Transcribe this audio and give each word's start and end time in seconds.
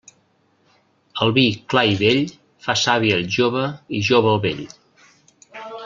El 1.25 1.33
vi 1.35 1.43
clar 1.73 1.83
i 1.89 1.93
vell 2.01 2.23
fa 2.69 2.77
savi 2.85 3.13
el 3.19 3.29
jove 3.39 3.67
i 3.99 4.01
jove 4.11 4.35
el 4.37 4.43
vell. 4.49 4.65